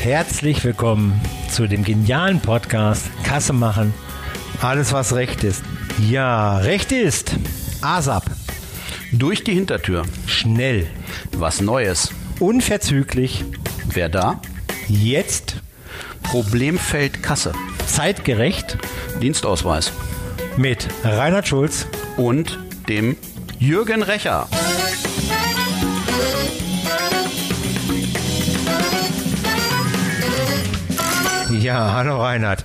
[0.00, 3.94] Herzlich willkommen zu dem genialen Podcast Kasse machen.
[4.60, 5.62] Alles, was recht ist.
[5.98, 7.36] Ja, recht ist.
[7.82, 8.24] ASAP.
[9.12, 10.02] Durch die Hintertür.
[10.26, 10.86] Schnell.
[11.36, 12.12] Was Neues.
[12.40, 13.44] Unverzüglich.
[13.86, 14.40] Wer da?
[14.88, 15.56] Jetzt.
[16.22, 17.52] Problemfeld Kasse.
[17.86, 18.78] Zeitgerecht.
[19.20, 19.92] Dienstausweis.
[20.56, 21.86] Mit Reinhard Schulz.
[22.16, 23.16] Und dem
[23.58, 24.48] Jürgen Recher.
[31.62, 32.64] Ja, hallo Reinhard.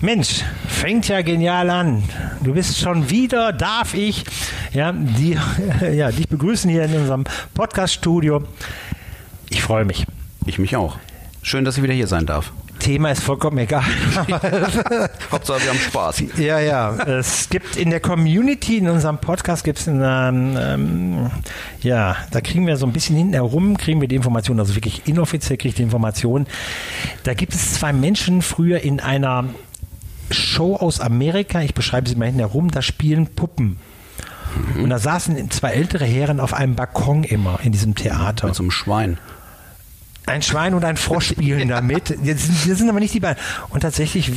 [0.00, 2.02] Mensch, fängt ja genial an.
[2.42, 4.24] Du bist schon wieder, darf ich,
[4.72, 5.38] ja, die,
[5.92, 7.22] ja, dich begrüßen hier in unserem
[7.54, 8.42] Podcast-Studio.
[9.50, 10.04] Ich freue mich.
[10.46, 10.98] Ich mich auch.
[11.42, 12.52] Schön, dass ich wieder hier sein darf.
[12.84, 13.82] Thema ist vollkommen egal.
[15.32, 16.24] Hauptsache, wir haben Spaß.
[16.36, 16.94] Ja, ja.
[17.06, 21.30] Es gibt in der Community, in unserem Podcast gibt es ähm,
[21.80, 25.08] ja, da kriegen wir so ein bisschen hinten herum, kriegen wir die Informationen, also wirklich
[25.08, 26.46] inoffiziell kriege ich die Informationen.
[27.22, 29.46] Da gibt es zwei Menschen früher in einer
[30.30, 33.78] Show aus Amerika, ich beschreibe sie mal hinten herum, da spielen Puppen.
[34.76, 38.48] Und da saßen zwei ältere Herren auf einem Balkon immer in diesem Theater.
[38.48, 39.16] Mit so einem Schwein.
[40.26, 42.10] Ein Schwein und ein Frosch spielen damit.
[42.24, 43.42] Das sind, das sind aber nicht die beiden.
[43.70, 44.32] Und tatsächlich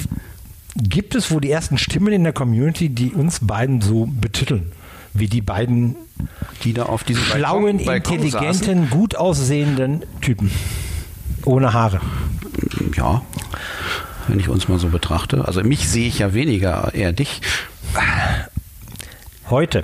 [0.75, 4.71] gibt es wohl die ersten Stimmen in der Community, die uns beiden so betiteln.
[5.13, 5.95] Wie die beiden
[6.63, 10.51] Die da auf diesem schlauen, Balkon- Balkon intelligenten, gut aussehenden Typen.
[11.45, 12.01] Ohne Haare.
[12.95, 13.21] Ja.
[14.27, 15.45] Wenn ich uns mal so betrachte.
[15.47, 17.41] Also mich sehe ich ja weniger, eher dich.
[19.49, 19.83] Heute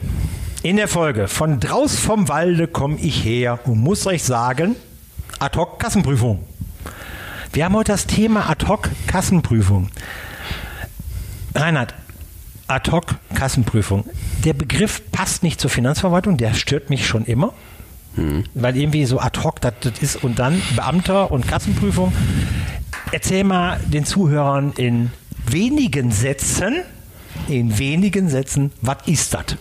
[0.62, 4.76] in der Folge von Draus vom Walde komme ich her und muss euch sagen,
[5.40, 6.40] Ad-Hoc-Kassenprüfung.
[7.52, 9.90] Wir haben heute das Thema Ad-Hoc-Kassenprüfung.
[11.56, 11.94] Reinhard,
[12.68, 14.06] Ad-Hoc-Kassenprüfung.
[14.44, 17.54] Der Begriff passt nicht zur Finanzverwaltung, der stört mich schon immer.
[18.54, 22.14] Weil irgendwie so ad hoc das, das ist und dann Beamter und Kassenprüfung.
[23.12, 25.12] Erzähl mal den Zuhörern in
[25.48, 26.84] wenigen Sätzen,
[27.48, 29.58] in wenigen Sätzen, was ist das?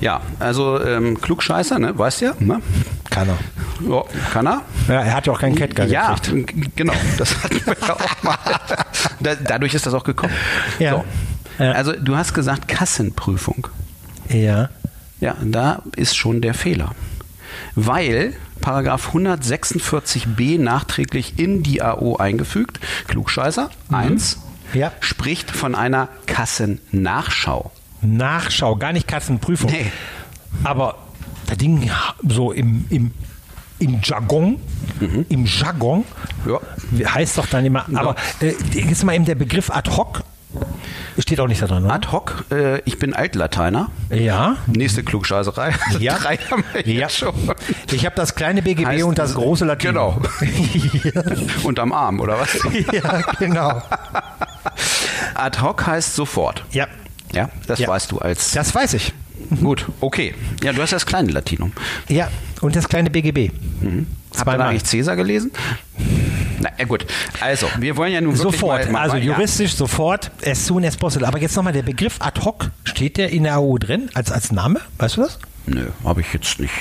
[0.00, 1.96] Ja, also ähm, Klugscheißer, ne?
[1.96, 2.34] Weißt du ja?
[2.40, 2.60] Ne?
[3.08, 3.38] Kann er.
[3.88, 4.02] Ja,
[4.32, 4.62] kann er.
[4.88, 6.54] Ja, er hat ja auch keinen Catguy Ja, gekriegt.
[6.54, 6.92] g- genau.
[7.18, 8.36] Das hatten wir ja auch mal.
[9.20, 10.32] Da, dadurch ist das auch gekommen.
[10.78, 10.92] Ja.
[11.58, 11.64] So.
[11.64, 11.72] Ja.
[11.72, 13.66] Also du hast gesagt Kassenprüfung.
[14.28, 14.68] Ja.
[15.20, 16.92] Ja, da ist schon der Fehler.
[17.74, 24.38] Weil Paragraph 146b nachträglich in die AO eingefügt, Klugscheißer 1,
[24.72, 24.78] Mhm.
[24.78, 24.92] Ja.
[25.00, 27.70] spricht von einer Kassennachschau.
[28.02, 29.70] Nachschau, gar nicht Kassenprüfung.
[29.70, 29.90] Nee.
[30.64, 30.96] Aber
[31.46, 31.90] das Ding
[32.26, 33.10] so im, im,
[33.80, 34.60] im Jargon,
[35.28, 36.04] im Jargon,
[36.46, 37.14] Ja.
[37.14, 40.20] heißt doch dann immer, aber äh, jetzt mal eben der Begriff ad hoc,
[41.18, 41.94] steht auch nicht da drin, oder?
[41.94, 43.88] Ad hoc, äh, ich bin Altlateiner.
[44.10, 44.56] Ja.
[44.66, 45.74] Nächste Klugscheißerei.
[45.98, 46.14] Ja.
[46.18, 47.08] Drei haben wir Ja.
[47.08, 47.32] schon.
[47.92, 49.90] Ich habe das kleine BGB Heißt- und das große Latin.
[49.92, 50.20] Genau.
[51.62, 52.58] Unterm Arm, oder was?
[52.92, 53.80] ja, genau.
[55.34, 56.64] Ad hoc heißt sofort.
[56.72, 56.86] Ja,
[57.32, 57.88] Ja, das Ja.
[57.88, 58.50] weißt du als.
[58.52, 59.12] das weiß ich.
[59.60, 60.34] Gut, okay.
[60.62, 61.72] Ja, du hast das kleine Latinum.
[62.08, 62.28] Ja,
[62.60, 63.50] und das kleine BGB.
[64.36, 65.50] Habt ihr da eigentlich Cäsar gelesen?
[66.60, 67.06] Na ja, gut.
[67.40, 69.32] Also, wir wollen ja nun Sofort, mal, mal also ja.
[69.32, 71.26] juristisch sofort, as soon as possible.
[71.26, 74.52] Aber jetzt nochmal der Begriff ad hoc, steht der in der AO drin als, als
[74.52, 74.80] Name?
[74.98, 75.38] Weißt du das?
[75.66, 76.72] Nö, habe ich jetzt nicht.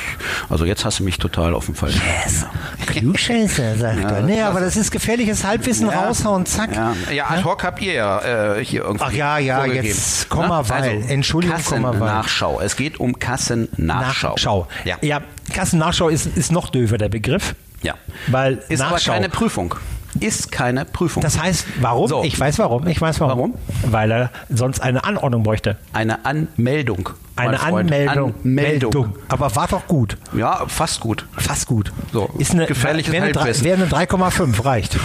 [0.50, 2.01] Also jetzt hast du mich total auf dem falschen.
[2.23, 2.45] Yes.
[2.88, 4.22] Klugscheißer, sagt er.
[4.22, 6.73] Nee, aber das ist gefährliches Halbwissen raushauen, zack.
[6.75, 9.06] Ja, ja ad hoc habt ihr ja äh, hier irgendwie.
[9.06, 9.88] Ach ja, ja, vorgegeben.
[9.88, 11.03] jetzt Komma, weil.
[11.07, 12.00] Entschuldigung, Komma, weil.
[12.00, 12.62] Kassennachschau.
[12.62, 14.29] Es geht um Kassennachschau.
[14.29, 14.68] Nachschau.
[14.85, 14.97] Ja.
[15.01, 15.22] ja,
[15.53, 17.56] Kassennachschau ist, ist noch döver, der Begriff.
[17.84, 17.95] ja.
[18.28, 19.12] Weil Ist aber Nachschau.
[19.13, 19.75] keine Prüfung.
[20.20, 21.22] Ist keine Prüfung.
[21.22, 22.08] Das heißt, warum?
[22.08, 22.24] So.
[22.24, 22.88] Ich weiß warum.
[22.88, 23.38] Ich weiß warum.
[23.38, 23.53] Warum?
[23.84, 25.78] Weil er sonst eine Anordnung bräuchte.
[25.94, 27.09] eine Anmeldung.
[27.36, 27.59] Eine.
[27.62, 28.34] Anmeldung.
[28.34, 28.34] Anmeldung.
[28.44, 29.16] Meldung.
[29.30, 30.18] Aber war doch gut.
[30.36, 31.25] Ja, fast gut.
[31.38, 31.94] Fast gut.
[32.12, 34.98] So, ist eine, gefährliches wäre eine, wäre eine 3,5 reicht.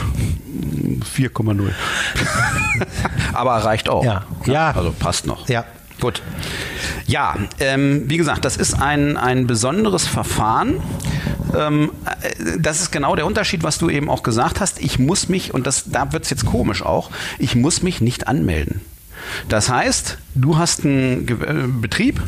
[1.17, 1.71] 4,0.
[3.33, 4.05] Aber reicht auch.
[4.05, 4.23] Ja.
[4.47, 4.73] Ja.
[4.73, 5.49] Also passt noch.
[5.49, 5.65] Ja.
[6.01, 6.23] Gut.
[7.07, 10.81] Ja, ähm, wie gesagt, das ist ein, ein besonderes Verfahren.
[11.57, 12.14] Ähm, äh,
[12.59, 14.81] das ist genau der Unterschied, was du eben auch gesagt hast.
[14.81, 18.29] Ich muss mich, und das, da wird es jetzt komisch auch, ich muss mich nicht
[18.29, 18.81] anmelden.
[19.49, 22.23] Das heißt, du hast einen äh, Betrieb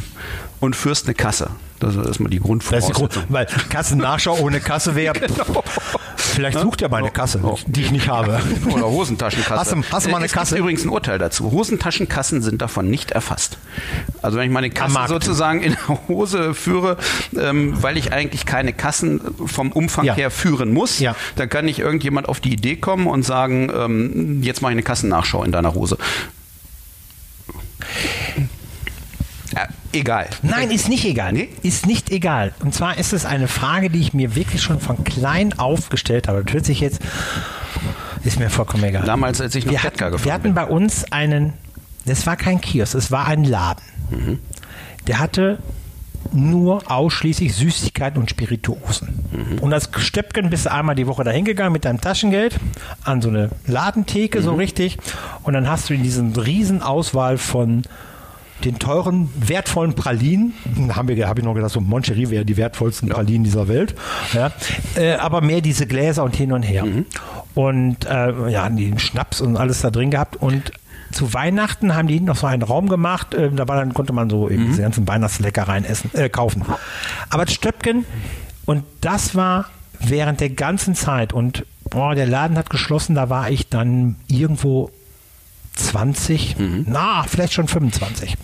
[0.60, 1.50] und führst eine Kasse.
[1.80, 2.94] Das ist erstmal die Das ist die Grundvoraussetzung.
[3.08, 5.14] Grund, weil Kassennachschau ohne Kasse wäre.
[5.36, 5.62] Genau.
[6.16, 7.58] Vielleicht sucht er mal eine Kasse, Oh.
[7.66, 8.38] die ich nicht habe.
[8.70, 9.58] Oder Hosentaschenkasse.
[9.58, 10.54] Hast du- hast du mal eine es Kasse?
[10.56, 11.50] Gibt übrigens ein Urteil dazu.
[11.50, 13.56] Hosentaschenkassen sind davon nicht erfasst.
[14.20, 16.98] Also wenn ich meine Kasse sozusagen in der Hose führe,
[17.38, 20.14] ähm, weil ich eigentlich keine Kassen vom Umfang Ja.
[20.14, 21.16] her führen muss, Ja.
[21.36, 24.82] dann kann nicht irgendjemand auf die Idee kommen und sagen, ähm, jetzt mache ich eine
[24.82, 25.96] Kassennachschau in deiner Hose.
[29.92, 30.28] Egal.
[30.42, 31.32] Nein, ist nicht egal.
[31.32, 31.48] Nee?
[31.62, 32.52] Ist nicht egal.
[32.60, 36.28] Und zwar ist es eine Frage, die ich mir wirklich schon von klein auf gestellt
[36.28, 36.42] habe.
[36.44, 37.00] Das hört sich jetzt
[38.24, 39.04] Ist mir vollkommen egal.
[39.04, 41.52] Damals, als ich noch wir Ketka gefahren wir hatten bei uns einen,
[42.04, 43.82] das war kein Kiosk, es war ein Laden.
[44.10, 44.38] Mhm.
[45.06, 45.58] Der hatte
[46.32, 49.24] nur ausschließlich Süßigkeiten und Spirituosen.
[49.30, 49.58] Mhm.
[49.60, 52.56] Und als Stöpken bist du einmal die Woche dahin gegangen mit deinem Taschengeld
[53.04, 54.44] an so eine Ladentheke, Mhm.
[54.44, 54.98] so richtig.
[55.44, 57.82] Und dann hast du in diesen riesen Auswahl von
[58.64, 60.54] den teuren, wertvollen Pralinen,
[60.94, 63.94] haben wir, habe ich noch gedacht, so Moncherie wäre die wertvollsten Pralinen dieser Welt,
[64.32, 64.50] ja,
[64.96, 66.84] äh, aber mehr diese Gläser und hin und her.
[66.84, 67.06] Mhm.
[67.54, 70.72] Und äh, ja, den Schnaps und alles da drin gehabt und
[71.12, 74.28] zu Weihnachten haben die noch so einen Raum gemacht, äh, da war dann konnte man
[74.28, 74.52] so Mhm.
[74.52, 76.64] eben diese ganzen Weihnachtsleckereien essen, äh, kaufen.
[77.30, 78.04] Aber das Stöpken
[78.64, 79.66] und das war
[80.00, 84.90] während der ganzen Zeit und boah, der Laden hat geschlossen, da war ich dann irgendwo
[85.76, 86.56] 20,
[86.86, 88.34] na, vielleicht schon 25.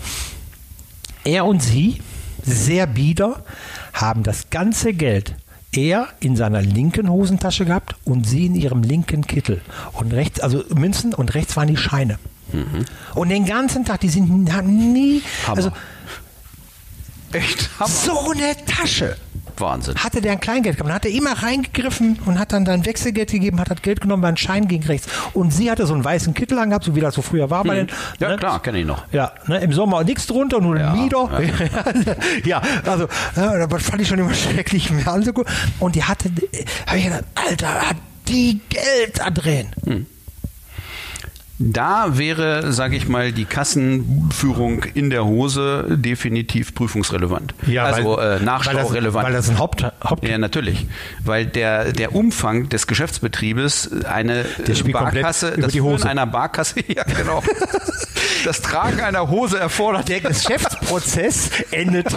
[1.25, 2.01] Er und sie,
[2.43, 3.45] sehr bieder,
[3.93, 5.35] haben das ganze Geld
[5.75, 9.63] er in seiner linken Hosentasche gehabt und sie in ihrem linken Kittel.
[9.95, 12.19] Und rechts, also Münzen und rechts waren die Scheine.
[13.15, 15.57] Und den ganzen Tag, die sind haben nie, Hammer.
[15.57, 15.73] also
[17.33, 17.71] Echt?
[17.79, 17.89] Hammer.
[17.89, 19.17] so eine Tasche.
[19.63, 19.95] Wahnsinn.
[19.97, 23.31] Hatte der ein Kleingeld gehabt, dann hat er immer reingegriffen und hat dann dann Wechselgeld
[23.31, 25.09] gegeben, hat das Geld genommen, war ein Schein gegen rechts.
[25.33, 27.77] Und sie hatte so einen weißen Kittel angehabt, so wie das so früher war bei
[27.77, 27.89] den.
[27.89, 27.95] Hm.
[28.19, 28.37] Ja, ne?
[28.37, 29.05] klar, kenne ich noch.
[29.13, 31.31] Ja, ne, im Sommer nichts drunter, nur Ja, ein Mieder.
[32.45, 32.61] Ja.
[32.85, 35.53] also, ja, das fand ich schon immer schrecklich mir anzugucken.
[35.79, 36.31] Und die hatte,
[36.87, 37.97] habe ich gedacht, Alter, hat
[38.29, 40.07] die Geld da drin.
[41.65, 47.55] Da wäre, sage ich mal, die Kassenführung in der Hose definitiv prüfungsrelevant.
[47.85, 49.27] also äh, nachschlaurelevant.
[49.27, 50.87] Weil das ein Haupt, Haupt ja, natürlich.
[51.25, 54.45] Weil der, der Umfang des Geschäftsbetriebes eine
[54.93, 57.43] Barkasse, das Führen einer Barkasse, ja genau.
[58.45, 60.09] das Tragen einer Hose erfordert.
[60.09, 62.11] der Geschäftsprozess endet.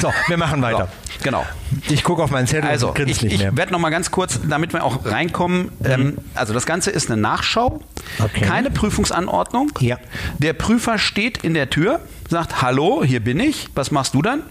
[0.00, 0.88] So, wir machen weiter.
[1.18, 1.46] So, genau.
[1.88, 3.56] Ich gucke auf meinen Zettel Also, und grinse ich, nicht ich mehr.
[3.56, 5.70] werde noch mal ganz kurz, damit wir auch reinkommen.
[5.84, 7.80] Ähm, also das Ganze ist eine Nachschau,
[8.18, 8.40] Okay.
[8.42, 9.70] keine Prüfungsanordnung.
[9.80, 9.98] Ja.
[10.38, 14.42] Der Prüfer steht in der Tür, sagt, hallo, hier bin ich, was machst du dann?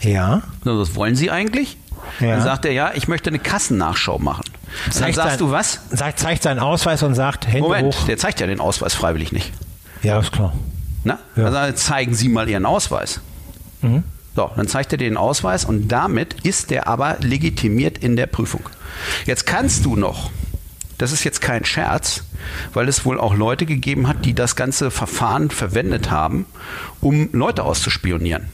[0.00, 0.42] Ja.
[0.64, 1.76] So, was wollen Sie eigentlich?
[2.20, 2.28] Ja.
[2.36, 4.44] Dann sagt er, ja, ich möchte eine Kassennachschau machen.
[4.84, 5.80] Dann Zeigt sagst sein- du was?
[5.90, 8.06] Sagt, zeigt seinen Ausweis und sagt, Hände Moment, hoch.
[8.06, 9.52] der zeigt ja den Ausweis freiwillig nicht.
[10.02, 10.52] Ja, ist klar.
[11.04, 11.18] Na?
[11.36, 11.46] Ja.
[11.46, 13.20] Also zeigen Sie mal Ihren Ausweis.
[13.82, 14.02] Mhm.
[14.34, 18.62] So, dann zeigt er den Ausweis und damit ist der aber legitimiert in der Prüfung.
[19.26, 20.30] Jetzt kannst du noch,
[20.96, 22.22] das ist jetzt kein Scherz,
[22.72, 26.46] weil es wohl auch Leute gegeben hat, die das ganze Verfahren verwendet haben,
[27.00, 28.46] um Leute auszuspionieren.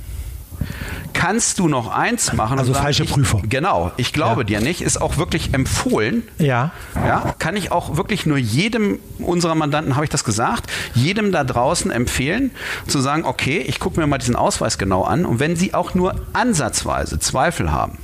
[1.24, 2.58] Kannst du noch eins machen?
[2.58, 3.40] Also falsche ich, Prüfer.
[3.48, 4.44] Genau, ich glaube Ja.
[4.44, 6.22] dir nicht, ist auch wirklich empfohlen.
[6.36, 6.72] Ja.
[6.94, 11.42] Ja, kann ich auch wirklich nur jedem unserer Mandanten, habe ich das gesagt, jedem da
[11.42, 12.50] draußen empfehlen,
[12.86, 15.94] zu sagen, okay, ich gucke mir mal diesen Ausweis genau an und wenn Sie auch
[15.94, 17.96] nur ansatzweise Zweifel haben,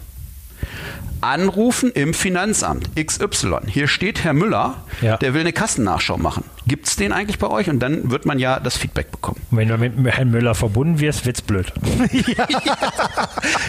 [1.22, 3.56] anrufen im Finanzamt XY.
[3.66, 5.16] Hier steht Herr Müller, Ja.
[5.16, 6.44] der will eine Kassennachschau machen.
[6.66, 7.68] Gibt es den eigentlich bei euch?
[7.68, 9.40] Und dann wird man ja das Feedback bekommen.
[9.50, 11.72] Und wenn du mit Herrn Müller verbunden wirst, wird's blöd.
[12.12, 12.46] ja.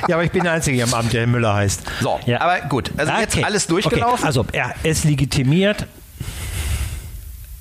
[0.07, 1.81] ja, aber ich bin der Einzige hier im Amt, der Herr Müller heißt.
[2.01, 2.41] So, ja.
[2.41, 3.43] aber gut, also jetzt Okay.
[3.45, 4.13] alles durchgelaufen.
[4.19, 4.25] Okay.
[4.25, 5.85] Also, er ist legitimiert.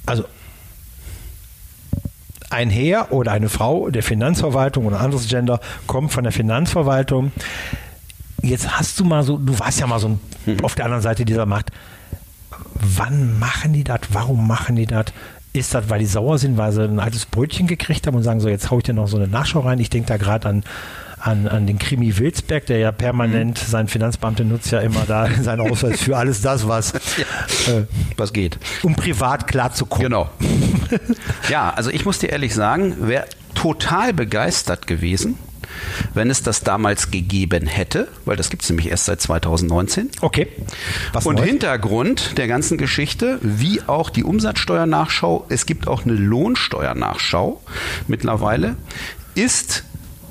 [0.06, 0.24] Also,
[2.50, 7.30] ein Herr oder eine Frau der Finanzverwaltung oder anderes Gender kommt von der Finanzverwaltung.
[8.42, 10.60] Jetzt hast du mal so, du warst ja mal so Mhm.
[10.62, 11.70] auf der anderen Seite dieser Macht.
[12.74, 14.00] Wann machen die das?
[14.12, 15.06] Warum machen die das?
[15.52, 18.40] Ist das, weil die sauer sind, weil sie ein altes Brötchen gekriegt haben und sagen
[18.40, 19.78] so, jetzt hau ich dir noch so eine Nachschau rein.
[19.80, 20.62] Ich denke da gerade an,
[21.18, 23.70] an, an den Krimi Wilsberg, der ja permanent, Mhm.
[23.70, 26.92] sein Finanzbeamter nutzt ja immer da seinen Ausweis für alles das, was,
[27.66, 27.84] äh,
[28.16, 28.58] Was geht?
[28.82, 30.04] um privat klarzukommen.
[30.10, 30.30] Genau.
[31.50, 35.36] ja, also ich muss dir ehrlich sagen, wäre total begeistert gewesen,
[36.14, 40.10] wenn es das damals gegeben hätte, weil das gibt es nämlich erst seit 2019.
[40.20, 40.48] Okay.
[41.12, 41.48] Was Und Neues?
[41.48, 47.60] Hintergrund der ganzen Geschichte, wie auch die Umsatzsteuernachschau, es gibt auch eine Lohnsteuernachschau
[48.08, 48.76] mittlerweile,
[49.34, 49.84] ist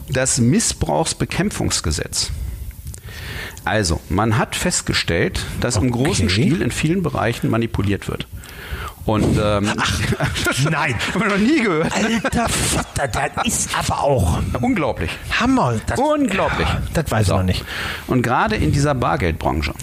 [0.10, 2.32] das Missbrauchsbekämpfungsgesetz.
[3.66, 6.42] Also, man hat festgestellt, dass im großen Okay.
[6.42, 8.28] Stil in vielen Bereichen manipuliert wird.
[9.06, 9.66] Und ähm,
[10.70, 10.96] nein.
[11.14, 11.92] haben wir noch nie gehört.
[11.94, 15.12] Alter Vater, das ist aber auch Unglaublich.
[15.40, 15.76] Hammer.
[15.88, 16.68] Das, Unglaublich.
[16.94, 17.66] Das weiß ich noch nicht.
[18.08, 19.74] Und gerade in dieser Bargeldbranche.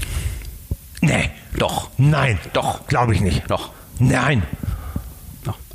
[1.01, 1.31] Nee.
[1.59, 1.89] Doch.
[1.97, 2.39] Nein.
[2.53, 2.87] Doch.
[2.87, 3.51] Glaube ich nicht.
[3.51, 3.71] Doch.
[3.99, 4.43] Nein.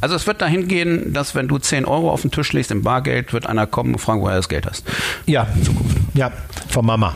[0.01, 2.81] Also es wird dahin gehen, dass wenn du 10 Euro auf den Tisch legst im
[2.84, 4.84] Bargeld, wird einer kommen und fragen, woher du das Geld hast.
[5.27, 5.48] Ja.
[5.63, 5.96] Zukunft.
[6.13, 6.31] Ja,
[6.70, 7.13] von Mama.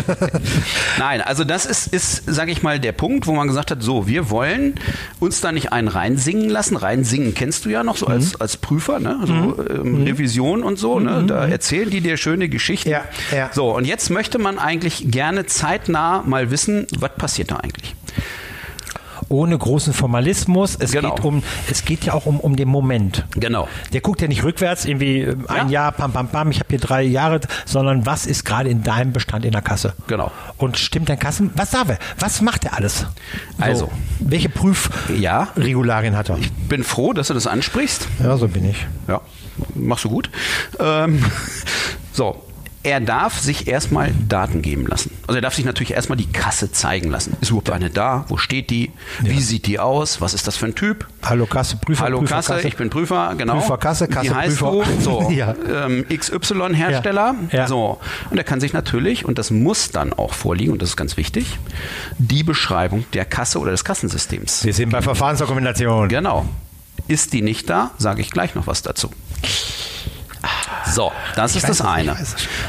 [0.98, 4.06] Nein, also das ist, ist sage ich mal, der Punkt, wo man gesagt hat, so,
[4.08, 4.74] wir wollen
[5.20, 6.76] uns da nicht einen reinsingen lassen.
[6.76, 8.36] Reinsingen kennst du ja noch so als, Mhm.
[8.40, 9.18] als Prüfer, ne?
[9.24, 10.98] so, ähm, Revision und so.
[10.98, 11.24] Ne?
[11.26, 12.88] Da erzählen die dir schöne Geschichten.
[12.88, 12.94] Mhm.
[12.94, 13.04] Ja,
[13.36, 13.50] ja.
[13.52, 17.94] So, und jetzt möchte man eigentlich gerne zeitnah mal wissen, was passiert da eigentlich.
[19.30, 20.76] Ohne großen Formalismus.
[20.78, 21.14] Es Genau.
[21.14, 23.24] geht um, es geht ja auch um, um den Moment.
[23.36, 23.66] Genau.
[23.94, 25.84] Der guckt ja nicht rückwärts, irgendwie äh, ein Ja.
[25.84, 29.12] Jahr, pam, pam, pam, ich habe hier drei Jahre, sondern was ist gerade in deinem
[29.12, 29.94] Bestand in der Kasse?
[30.08, 30.30] Genau.
[30.58, 31.98] Und stimmt dein Kassen, was darf er?
[32.18, 33.06] Was macht er alles?
[33.58, 33.90] Also.
[34.18, 34.48] welche
[35.18, 35.46] Ja.
[35.54, 36.38] Prüfregularien hat er?
[36.68, 38.08] Bin froh, dass du das ansprichst.
[38.22, 38.86] Ja, so bin ich.
[39.08, 39.20] Ja,
[39.74, 40.28] machst du gut.
[40.78, 41.24] Ähm,
[42.12, 42.42] so,
[42.82, 45.10] er darf sich erstmal Daten geben lassen.
[45.26, 47.36] Also er darf sich natürlich erstmal die Kasse zeigen lassen.
[47.42, 48.24] Ist überhaupt eine da?
[48.28, 48.90] Wo steht die?
[49.20, 50.20] Wie sieht die aus?
[50.22, 51.06] Was ist das für ein Typ?
[51.22, 53.54] Hallo Kasse, Prüfer, Hallo Prüfer, Kasse, ich bin Prüfer, genau.
[53.58, 54.90] Prüfer, Kasse, Kasse, Wie heißt Prüfer.
[54.96, 55.02] du?
[55.02, 55.54] So, Ja.
[55.70, 57.34] ähm, XY-Hersteller.
[57.52, 57.58] Ja.
[57.58, 57.66] Ja.
[57.68, 57.98] So.
[58.30, 61.16] Und er kann sich natürlich, und das muss dann auch vorliegen, und das ist ganz
[61.18, 61.58] wichtig,
[62.18, 64.64] die Beschreibung der Kasse oder des Kassensystems.
[64.64, 66.08] Wir sind bei Verfahrensdokumentation.
[66.08, 66.46] Genau.
[67.08, 69.10] Ist die nicht da, sage ich gleich noch was dazu.
[70.90, 72.16] So, das ist weiß das ich eine.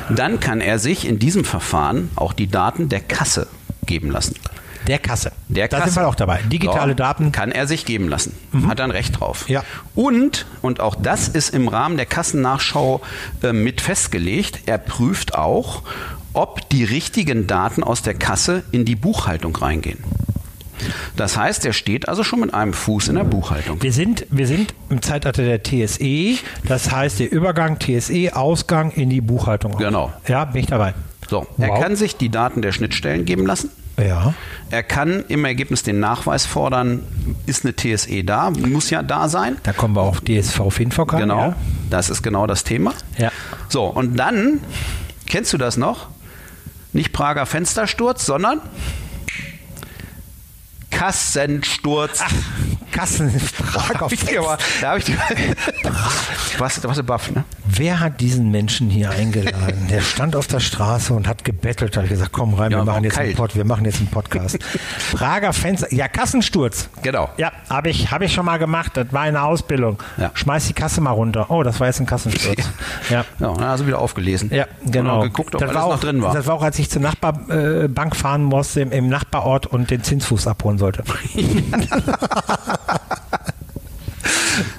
[0.09, 3.47] Dann kann er sich in diesem Verfahren auch die Daten der Kasse
[3.85, 4.35] geben lassen.
[4.87, 5.31] Der Kasse.
[5.47, 5.91] Der da Kasse.
[5.91, 6.41] sind wir auch dabei.
[6.43, 7.31] Digitale So, Daten.
[7.31, 8.35] Kann er sich geben lassen.
[8.67, 9.47] Hat er ein Recht drauf.
[9.47, 9.63] Ja.
[9.93, 13.01] Und, und auch das ist im Rahmen der Kassennachschau
[13.43, 15.83] äh, mit festgelegt, er prüft auch,
[16.33, 19.99] ob die richtigen Daten aus der Kasse in die Buchhaltung reingehen.
[21.15, 23.81] Das heißt, er steht also schon mit einem Fuß in der Buchhaltung.
[23.81, 29.09] Wir sind, wir sind im Zeitalter der TSE, das heißt der Übergang TSE, Ausgang in
[29.09, 29.77] die Buchhaltung.
[29.77, 30.11] Genau.
[30.27, 30.93] Ja, bin ich dabei.
[31.29, 31.79] So, er Wow.
[31.81, 33.69] kann sich die Daten der Schnittstellen geben lassen.
[33.97, 34.33] Ja.
[34.69, 37.03] Er kann im Ergebnis den Nachweis fordern,
[37.45, 39.57] ist eine TSE da, muss ja da sein.
[39.63, 41.17] Da kommen wir auf DSV FinVK.
[41.19, 41.55] Genau, Ja.
[41.89, 42.93] das ist genau das Thema.
[43.17, 43.31] Ja.
[43.69, 44.59] So, und dann,
[45.27, 46.07] kennst du das noch?
[46.93, 48.59] Nicht Prager Fenstersturz, sondern
[51.01, 52.23] Kassensturz.
[52.91, 55.17] Kassenfrage auf Hab ich dir aber- da habe ich dir.
[56.59, 57.43] was, was ein Buff, ne?
[57.73, 59.87] Wer hat diesen Menschen hier eingeladen?
[59.89, 63.03] Der stand auf der Straße und hat gebettelt, hat gesagt, komm rein, Ja, wir, machen
[63.05, 63.35] jetzt einen.
[63.35, 64.59] Pod, wir machen jetzt einen Podcast.
[65.13, 66.89] Prager Fenster, ja, Kassensturz.
[67.01, 67.29] Genau.
[67.37, 69.99] Ja, habe ich, hab ich schon mal gemacht, das war eine Ausbildung.
[70.17, 70.31] Ja.
[70.33, 71.45] Schmeiß die Kasse mal runter.
[71.49, 72.59] Oh, das war jetzt ein Kassensturz.
[73.09, 73.25] ja.
[73.39, 74.53] Ja, dann hast du wieder aufgelesen.
[74.53, 75.21] Ja, genau.
[75.21, 76.33] Und geguckt, ob das alles war auch, noch drin war.
[76.33, 80.03] Das war auch, als ich zur Nachbarbank äh, fahren musste, im, im Nachbarort und den
[80.03, 81.03] Zinsfuß abholen sollte.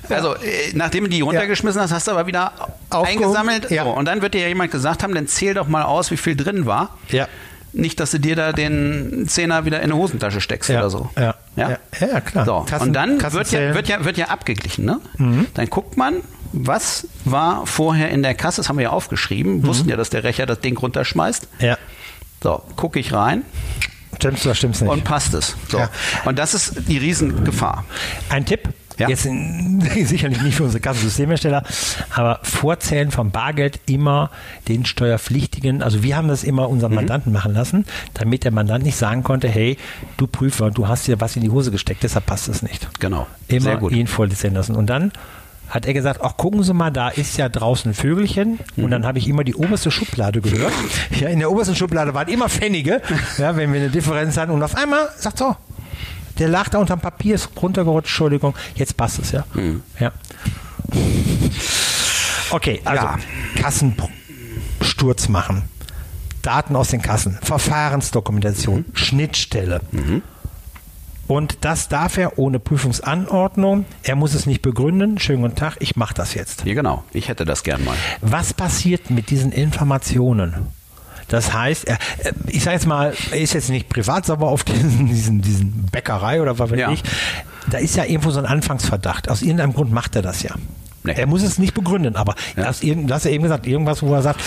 [0.09, 2.53] Also, äh, nachdem du die runtergeschmissen hast, hast du aber wieder.
[2.95, 3.71] Eingesammelt.
[3.71, 3.85] Ja.
[3.85, 6.17] So, und dann wird dir ja jemand gesagt haben, dann zähl doch mal aus, wie
[6.17, 6.99] viel drin war.
[7.09, 7.29] Ja.
[7.75, 10.81] Nicht, dass du dir da den Zehner wieder in eine Hosentasche steckst Ja.
[10.81, 11.09] oder so.
[11.17, 11.35] Ja.
[11.57, 12.45] Ja, Ja, klar.
[12.45, 14.85] So, Kassen- und dann wird ja, wird, ja, wird ja abgeglichen.
[14.85, 15.01] Ne?
[15.17, 15.47] Mhm.
[15.55, 16.17] Dann guckt man,
[16.53, 20.23] was war vorher in der Kasse, das haben wir ja aufgeschrieben, wussten ja, dass der
[20.23, 21.49] Rechner das Ding runterschmeißt.
[21.61, 21.79] Ja.
[22.43, 23.43] So, gucke ich rein
[24.19, 24.91] Stimmt's oder stimmt's nicht?
[24.91, 25.57] und passt es.
[25.69, 25.79] So.
[25.79, 25.89] Ja.
[26.27, 27.85] Und das ist die Riesengefahr.
[28.29, 28.69] Ein Tipp,
[28.99, 29.09] Ja.
[29.09, 29.23] jetzt
[30.09, 31.63] sicherlich nicht für unsere Kassensystemhersteller,
[32.15, 34.31] aber Vorzählen vom Bargeld immer
[34.69, 36.73] den Steuerpflichtigen, also wir haben das immer Mhm.
[36.75, 37.85] unseren Mandanten machen lassen,
[38.15, 39.77] damit der Mandant nicht sagen konnte, hey,
[40.17, 42.89] du Prüfer, du hast dir was in die Hose gesteckt, deshalb passt es nicht.
[43.01, 43.27] Genau.
[43.49, 43.93] Immer Sehr gut.
[43.93, 44.77] ihn vollzählen lassen.
[44.77, 45.13] Und dann
[45.69, 48.59] hat er gesagt, ach gucken Sie mal, da ist ja draußen ein Vögelchen.
[48.77, 48.91] Und Mhm.
[48.91, 50.73] dann habe ich immer die oberste Schublade gehört.
[51.19, 53.01] Ja, in der obersten Schublade waren immer Pfennige,
[53.39, 54.51] ja, wenn wir eine Differenz hatten.
[54.53, 55.57] Und auf einmal sagt so,
[56.39, 59.45] der lag da unterm Papier, ist runtergerutscht, Entschuldigung, jetzt passt es ja.
[59.55, 59.83] Mhm.
[60.01, 60.12] ja.
[62.51, 63.19] Okay, also Ja.
[63.57, 65.62] Kassensturz machen.
[66.43, 68.97] Daten aus den Kassen, Verfahrensdokumentation, Mhm.
[68.97, 69.81] Schnittstelle.
[71.29, 73.85] Und das darf er ohne Prüfungsanordnung.
[74.03, 75.19] Er muss es nicht begründen.
[75.21, 76.65] Schönen guten Tag, ich mache das jetzt.
[76.67, 77.05] Ja, genau.
[77.12, 77.97] Ich hätte das gern mal.
[78.21, 80.67] Was passiert mit diesen Informationen?
[81.33, 84.65] Das heißt, er, äh, ich sage jetzt mal, er ist jetzt nicht privat sauber auf
[84.65, 86.93] diesen, diesen, diesen Bäckerei oder was weiß Ja.
[86.93, 87.03] ich.
[87.71, 89.31] Da ist ja irgendwo so ein Anfangsverdacht.
[89.31, 90.51] Aus irgendeinem Grund macht er das ja.
[91.05, 91.15] Nee.
[91.17, 92.65] Er muss es nicht begründen, aber Ja.
[92.65, 94.41] das, hast ja eben gesagt, irgendwas, wo er sagt,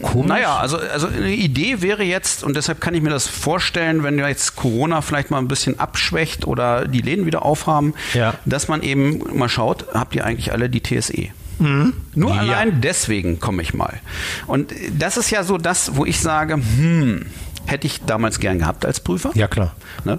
[0.00, 0.28] komisch.
[0.28, 4.18] Naja, also, also eine Idee wäre jetzt, und deshalb kann ich mir das vorstellen, wenn
[4.18, 8.34] jetzt Corona vielleicht mal ein bisschen abschwächt oder die Läden wieder aufhaben, Ja.
[8.46, 11.28] dass man eben mal schaut, habt ihr eigentlich alle die TSE?
[11.58, 11.92] Nur Mhm.
[12.14, 12.32] Ja.
[12.40, 14.00] allein deswegen komme ich mal.
[14.46, 17.26] Und das ist ja so das, wo ich sage, hm,
[17.68, 19.30] hätte ich damals gern gehabt als Prüfer.
[19.34, 19.72] Ja, klar.
[20.04, 20.18] Ne?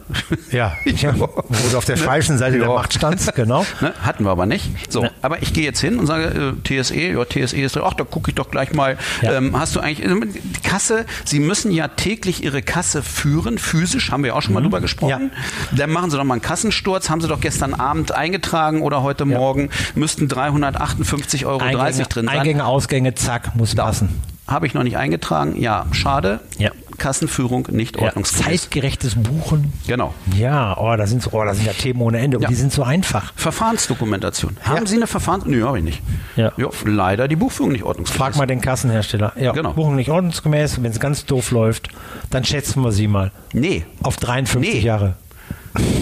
[0.52, 1.28] Ja, ja, wo
[1.72, 2.74] du auf der falschen Seite der Ja.
[2.74, 3.66] Macht standst, genau.
[3.82, 3.94] Ne?
[4.02, 4.92] Hatten wir aber nicht.
[4.92, 5.12] So, Ne.
[5.22, 8.32] aber ich gehe jetzt hin und sage, äh, TSE, ja, TSE ist, ach, da gucke
[8.32, 8.98] ich doch gleich mal.
[9.22, 9.34] Ja.
[9.34, 14.12] Ähm, hast du eigentlich, ähm, die Kasse, Sie müssen ja täglich Ihre Kasse führen, physisch,
[14.12, 15.32] haben wir auch schon mal drüber gesprochen.
[15.72, 19.26] Dann machen Sie doch mal einen Kassensturz, haben Sie doch gestern Abend eingetragen oder heute
[19.26, 22.38] Morgen, müssten 358,30 Euro Eingänge, drin sein.
[22.40, 24.22] Eingänge, Ausgänge, zack, muss passen.
[24.48, 26.40] Habe ich noch nicht eingetragen, ja, schade.
[26.58, 26.72] Ja.
[27.00, 28.46] Kassenführung nicht Ja, ordnungsgemäß.
[28.62, 29.74] zeitgerechtes Buchen.
[29.88, 30.14] Genau.
[30.38, 32.50] Ja, oh, da sind, so- oh, da sind ja Themen ohne Ende und Ja.
[32.50, 33.34] die sind so einfach.
[33.36, 34.58] Verfahrensdokumentation.
[34.62, 34.86] Haben Ja.
[34.86, 35.46] Sie eine Verfahrens...
[35.46, 36.02] Nö, habe ich nicht.
[36.36, 36.52] Ja.
[36.86, 38.18] leider die Buchführung nicht ordnungsgemäß.
[38.18, 39.34] Frag mal den Kassenhersteller.
[39.40, 39.74] Ja, Genau.
[39.74, 41.90] Buchung nicht ordnungsgemäß, wenn es ganz doof läuft,
[42.30, 44.80] dann schätzen wir sie mal Nee, auf 53 Nee.
[44.82, 45.16] Jahre.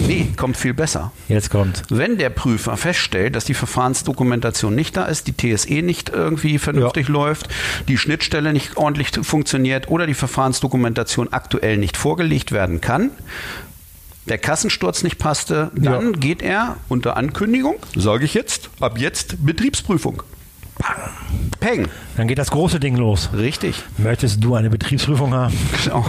[0.08, 1.12] Nee, kommt viel besser.
[1.28, 1.82] Jetzt kommt.
[1.90, 7.08] Wenn der Prüfer feststellt, dass die Verfahrensdokumentation nicht da ist, die TSE nicht irgendwie vernünftig
[7.08, 7.12] ja.
[7.12, 7.48] läuft,
[7.88, 13.10] die Schnittstelle nicht ordentlich funktioniert oder die Verfahrensdokumentation aktuell nicht vorgelegt werden kann,
[14.28, 16.18] der Kassensturz nicht passte, dann ja.
[16.18, 20.22] geht er unter Ankündigung, sage ich jetzt, ab jetzt Betriebsprüfung.
[21.60, 21.88] Peng.
[22.16, 23.30] Dann geht das große Ding los.
[23.36, 23.82] Richtig.
[23.98, 25.54] Möchtest du eine Betriebsprüfung haben?
[25.84, 26.06] Genau.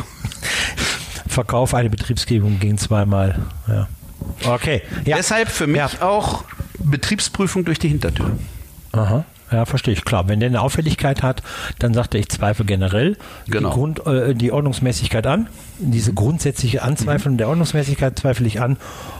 [1.29, 3.39] Verkauf eine Betriebsgebung gegen zweimal.
[3.67, 3.87] Ja.
[4.45, 4.81] Okay.
[5.05, 5.15] Ja.
[5.17, 5.89] Deshalb für mich ja.
[6.01, 6.43] auch
[6.79, 8.31] Betriebsprüfung durch die Hintertür.
[8.91, 9.23] Aha.
[9.51, 10.05] Ja, verstehe ich.
[10.05, 11.41] Klar, wenn der eine Auffälligkeit hat,
[11.79, 13.17] dann sagt er, ich zweifle generell
[13.47, 13.69] genau.
[13.69, 15.47] die, Grund, äh, die Ordnungsmäßigkeit an.
[15.79, 17.37] Diese grundsätzliche Anzweiflung mhm.
[17.39, 18.77] der Ordnungsmäßigkeit zweifle ich an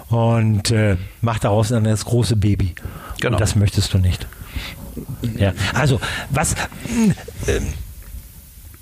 [0.10, 2.76] und äh, macht daraus dann das große Baby.
[3.22, 3.36] Genau.
[3.36, 4.28] Und das möchtest du nicht.
[5.38, 6.00] Ja, also
[6.30, 6.54] was
[7.48, 7.60] äh,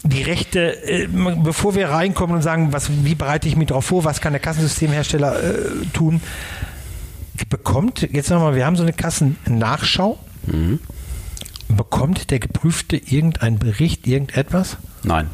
[0.08, 4.04] die Rechte, äh, bevor wir reinkommen und sagen, was, wie bereite ich mich darauf vor,
[4.04, 5.54] was kann der Kassensystemhersteller äh,
[5.94, 6.22] tun,
[7.50, 10.18] bekommt, jetzt nochmal, wir haben so eine Kassennachschau.
[10.46, 10.80] Mhm.
[11.70, 14.78] Bekommt der Geprüfte irgendeinen Bericht, irgendetwas?
[15.04, 15.30] Nein.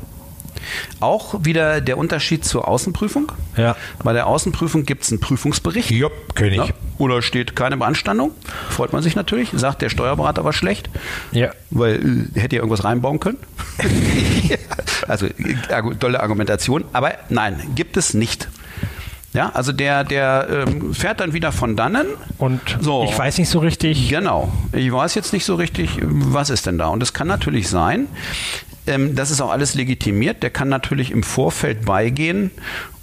[1.00, 3.32] Auch wieder der Unterschied zur Außenprüfung.
[3.58, 3.76] Ja.
[4.04, 5.92] Bei der Außenprüfung gibt es einen Prüfungsbericht.
[5.92, 6.58] Ja, kenne ich.
[6.58, 6.74] Ja.
[6.98, 8.32] Oder steht keine Beanstandung.
[8.70, 9.50] Freut man sich natürlich.
[9.54, 10.90] Sagt der Steuerberater war schlecht.
[11.32, 11.52] Ja.
[11.70, 13.38] Weil äh, hätte ja irgendwas reinbauen können.
[15.08, 16.86] also äh, tolle Argumentation.
[16.94, 18.48] Aber nein, gibt es nicht.
[19.34, 22.06] Ja, also der, der ähm, fährt dann wieder von dannen.
[22.38, 23.04] Und so.
[23.06, 24.10] ich weiß nicht so richtig.
[24.10, 24.54] Genau.
[24.72, 26.88] Ich weiß jetzt nicht so richtig, was ist denn da.
[26.88, 28.08] Und es kann natürlich sein,
[28.88, 30.44] ähm, das ist auch alles legitimiert.
[30.44, 32.52] Der kann natürlich im Vorfeld beigehen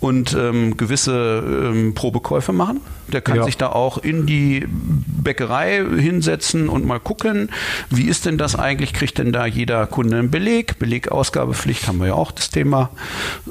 [0.00, 2.80] und ähm, gewisse ähm, Probekäufe machen.
[3.08, 3.44] Der kann ja.
[3.44, 4.66] sich da auch in die
[5.22, 7.50] Bäckerei hinsetzen und mal gucken,
[7.88, 8.92] wie ist denn das eigentlich?
[8.92, 10.78] Kriegt denn da jeder Kunde einen Beleg?
[10.78, 12.90] Belegausgabepflicht haben wir ja auch das Thema.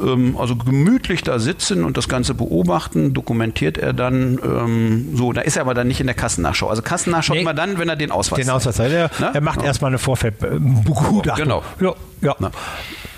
[0.01, 5.33] Ähm, also gemütlich da sitzen und das Ganze beobachten, dokumentiert er dann ähm, so.
[5.33, 6.67] Da ist er aber dann nicht in der Kassennachschau.
[6.67, 7.41] Also Kassennachschau nee.
[7.41, 8.91] immer dann, wenn er den Ausweis Den Ausweis hat.
[8.91, 9.65] Er, er macht ja.
[9.65, 11.36] erstmal eine Vorfeldbegutachtung.
[11.36, 11.63] Genau.
[11.79, 12.51] Ja, ja.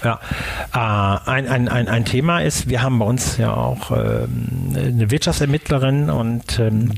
[0.03, 0.19] Ja,
[0.73, 5.11] äh, ein, ein, ein, ein Thema ist, wir haben bei uns ja auch ähm, eine
[5.11, 6.93] Wirtschaftsermittlerin und ähm,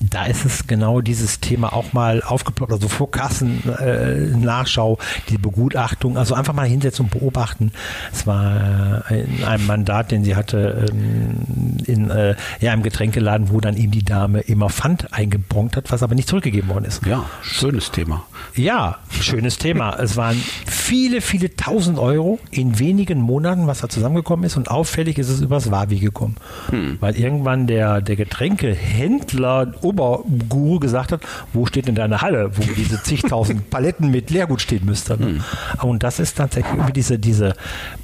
[0.00, 6.16] da ist es genau dieses Thema auch mal aufgeploppt, also Vorkassen, äh, Nachschau, die Begutachtung,
[6.16, 7.72] also einfach mal hinsetzen und beobachten.
[8.12, 13.50] Es war äh, in einem Mandat, den sie hatte, ähm, in äh, ja, einem Getränkeladen,
[13.50, 17.04] wo dann eben die Dame immer Pfand eingebronkt hat, was aber nicht zurückgegeben worden ist.
[17.04, 18.24] Ja, schönes Thema.
[18.54, 19.96] Ja, schönes Thema.
[20.08, 25.18] Es waren viele, viele tausend Euro in wenigen Monaten, was da zusammengekommen ist und auffällig
[25.18, 26.36] ist es übers Wavi gekommen.
[26.70, 26.98] Hm.
[27.00, 31.20] Weil irgendwann der, der Getränkehändler Oberguru gesagt hat,
[31.52, 35.20] wo steht denn deine Halle, wo diese zigtausend Paletten mit Leergut stehen müssten.
[35.20, 35.44] Mhm.
[35.82, 37.54] Und das ist tatsächlich über diese, diese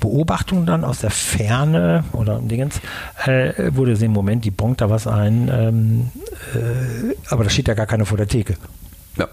[0.01, 2.81] Beobachtung dann aus der Ferne oder Dingens,
[3.27, 6.11] äh, wurde sehen, Moment, die bonkt da was ein, ähm,
[6.55, 8.57] äh, aber da steht ja gar keine vor der Theke.
[9.17, 9.29] Ja.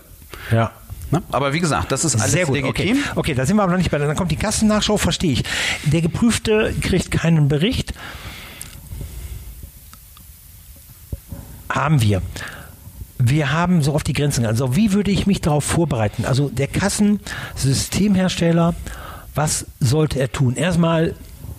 [0.52, 0.72] Ja.
[1.12, 2.56] Na, aber wie gesagt, das ist alles Sehr gut.
[2.56, 2.98] legitim.
[2.98, 3.12] Okay.
[3.16, 3.98] okay, da sind wir aber noch nicht bei.
[3.98, 5.44] Dann kommt die Kassennachschau, verstehe ich.
[5.84, 7.91] Der Geprüfte kriegt keinen Bericht.
[11.82, 12.22] Haben wir.
[13.18, 14.46] Wir haben so auf die Grenzen.
[14.46, 16.26] Also wie würde ich mich darauf vorbereiten?
[16.26, 18.74] Also der Kassensystemhersteller,
[19.36, 20.56] was sollte er tun?
[20.56, 21.14] Erstmal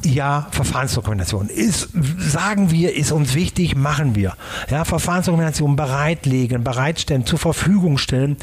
[0.04, 4.34] ja, Verfahrensdokumentation ist, sagen wir, ist uns wichtig, machen wir.
[4.68, 8.36] Ja, Verfahrensdokumentation bereitlegen, bereitstellen, zur Verfügung stellen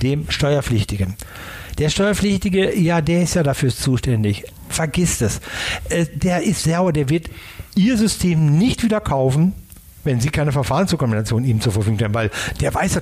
[0.00, 1.16] dem Steuerpflichtigen.
[1.78, 4.44] Der Steuerpflichtige, ja, der ist ja dafür zuständig.
[4.68, 5.40] Vergisst es.
[5.90, 7.28] Äh, der ist sauer, der wird
[7.74, 9.54] Ihr System nicht wieder kaufen,
[10.04, 13.00] wenn Sie keine Verfahrensdokumentation ihm zur Verfügung stellen, weil der weiß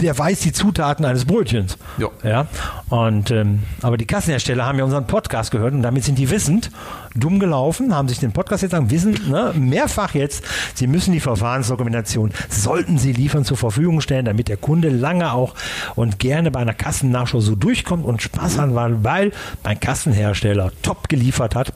[0.00, 1.78] der weiß die Zutaten eines Brötchens.
[1.98, 2.10] Jo.
[2.22, 2.46] Ja.
[2.88, 6.70] Und ähm, aber die Kassenhersteller haben ja unseren Podcast gehört und damit sind die wissend
[7.14, 11.20] dumm gelaufen, haben sich den Podcast jetzt sagen, wissen ne, mehrfach jetzt, sie müssen die
[11.20, 15.54] Verfahrensdokumentation, sollten sie liefern, zur Verfügung stellen, damit der Kunde lange auch
[15.94, 21.54] und gerne bei einer Kassennachschau so durchkommt und Spaß hat, weil mein Kassenhersteller top geliefert
[21.54, 21.72] hat.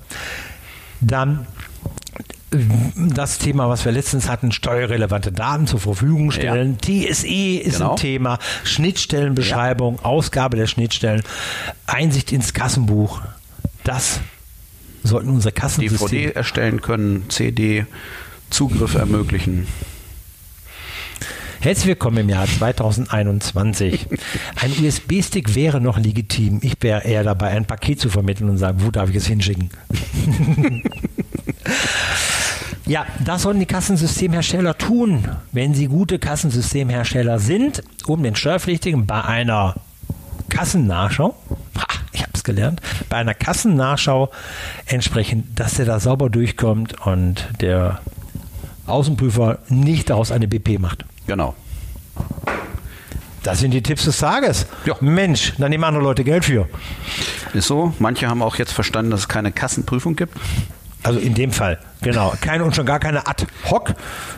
[1.00, 1.46] Dann
[2.50, 6.78] das Thema, was wir letztens hatten, steuerrelevante Daten zur Verfügung stellen.
[6.86, 7.10] Ja.
[7.10, 7.90] TSE ist genau.
[7.90, 10.04] ein Thema, Schnittstellenbeschreibung, ja.
[10.04, 11.22] Ausgabe der Schnittstellen,
[11.86, 13.20] Einsicht ins Kassenbuch.
[13.84, 14.20] Das
[15.02, 16.10] sollten unsere Kassensysteme...
[16.10, 17.86] DVD erstellen können, CD,
[18.50, 19.66] Zugriff ermöglichen.
[21.60, 24.06] Herzlich willkommen im Jahr 2021.
[24.62, 26.60] Ein USB-Stick wäre noch legitim.
[26.62, 29.70] Ich wäre eher dabei, ein Paket zu vermitteln und sagen, wo darf ich es hinschicken?
[32.88, 39.22] Ja, das sollten die Kassensystemhersteller tun, wenn sie gute Kassensystemhersteller sind, um den Steuerpflichtigen bei
[39.22, 39.74] einer
[40.48, 41.36] Kassennachschau,
[42.12, 44.30] ich habe es gelernt, bei einer Kassennachschau
[44.86, 48.00] entsprechend, dass der da sauber durchkommt und der
[48.86, 51.04] Außenprüfer nicht daraus eine BP macht.
[51.26, 51.54] Genau.
[53.42, 54.66] Das sind die Tipps des Tages.
[54.86, 54.96] Ja.
[55.00, 56.66] Mensch, da nehmen andere Leute Geld für.
[57.52, 57.92] Ist so.
[57.98, 60.34] Manche haben auch jetzt verstanden, dass es keine Kassenprüfung gibt.
[61.08, 62.34] Also in dem Fall, genau.
[62.40, 63.94] Keine und schon gar keine ad hoc.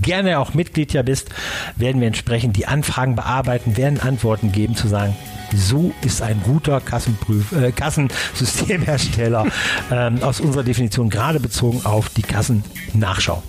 [0.00, 1.30] gerne auch Mitglied ja bist,
[1.76, 5.16] werden wir entsprechend die Anfragen bearbeiten, werden Antworten geben, zu sagen,
[5.56, 9.46] so ist ein guter Kassenprüf äh, Kassensystemhersteller
[9.90, 13.42] ähm, aus unserer Definition gerade bezogen auf die Kassennachschau.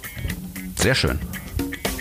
[0.76, 1.20] Sehr schön.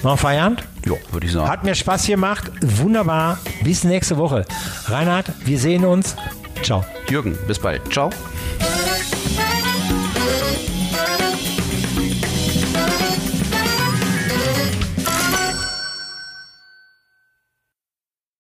[0.03, 0.65] Noch Feierabend?
[0.87, 1.49] Ja, würde ich sagen.
[1.51, 2.51] Hat mir Spaß gemacht.
[2.63, 3.39] Wunderbar.
[3.63, 4.47] Bis nächste Woche.
[4.87, 6.17] Reinhard, wir sehen uns.
[6.63, 6.85] Ciao.
[7.09, 7.93] Jürgen, bis bald.
[7.93, 8.11] Ciao.